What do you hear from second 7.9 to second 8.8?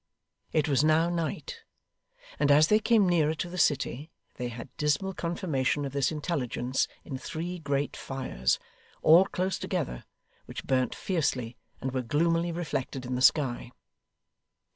fires,